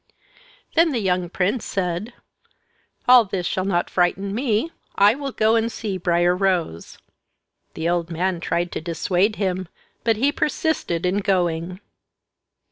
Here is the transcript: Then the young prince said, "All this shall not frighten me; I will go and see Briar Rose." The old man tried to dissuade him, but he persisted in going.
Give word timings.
Then 0.73 0.93
the 0.93 0.99
young 0.99 1.29
prince 1.29 1.63
said, 1.63 2.11
"All 3.07 3.23
this 3.23 3.45
shall 3.45 3.65
not 3.65 3.87
frighten 3.87 4.33
me; 4.33 4.71
I 4.95 5.13
will 5.13 5.31
go 5.31 5.55
and 5.55 5.71
see 5.71 5.99
Briar 5.99 6.35
Rose." 6.35 6.97
The 7.75 7.87
old 7.87 8.09
man 8.09 8.39
tried 8.39 8.71
to 8.71 8.81
dissuade 8.81 9.35
him, 9.35 9.67
but 10.03 10.17
he 10.17 10.31
persisted 10.31 11.05
in 11.05 11.19
going. 11.19 11.81